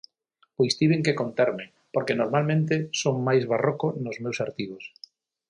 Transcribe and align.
Pois 0.55 0.73
tiven 0.79 1.01
que 1.05 1.17
conterme, 1.21 1.65
porque 1.93 2.19
normalmente 2.21 2.75
son 3.01 3.15
máis 3.27 3.43
barroco, 3.51 3.87
nos 4.03 4.17
meus 4.23 4.37
artigos. 4.45 4.83